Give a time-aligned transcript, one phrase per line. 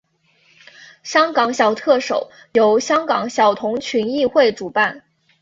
[1.03, 5.03] 香港小特首由香港小童群益会主办。